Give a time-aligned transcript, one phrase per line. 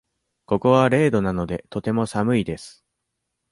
[0.47, 2.83] ここは零度なので、とても寒いです。